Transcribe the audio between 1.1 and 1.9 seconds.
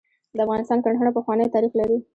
پخوانی تاریخ